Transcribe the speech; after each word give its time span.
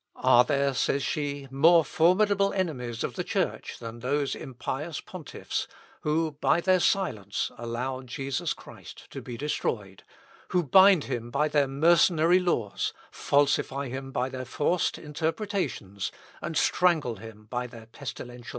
"Are 0.15 0.43
there," 0.43 0.73
says 0.73 1.03
she, 1.03 1.47
"more 1.51 1.85
formidable 1.85 2.51
enemies 2.53 3.03
of 3.03 3.13
the 3.15 3.23
Church 3.23 3.77
than 3.77 3.99
those 3.99 4.33
impious 4.33 4.99
pontiffs, 4.99 5.67
who, 6.01 6.31
by 6.41 6.59
their 6.59 6.79
silence, 6.79 7.51
allow 7.55 8.01
Jesus 8.01 8.53
Christ 8.55 9.11
to 9.11 9.21
be 9.21 9.37
destroyed, 9.37 10.01
who 10.47 10.63
bind 10.63 11.03
him 11.03 11.29
by 11.29 11.49
their 11.49 11.67
mercenary 11.67 12.39
laws, 12.39 12.93
falsify 13.11 13.89
him 13.89 14.11
by 14.11 14.27
their 14.27 14.43
forced 14.45 14.97
interpretations, 14.97 16.11
and 16.41 16.57
strangle 16.57 17.17
him 17.17 17.45
by 17.51 17.67
their 17.67 17.85
pestilential 17.85 18.39
life?" 18.39 18.49